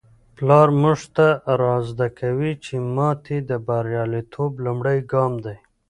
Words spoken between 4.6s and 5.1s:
لومړی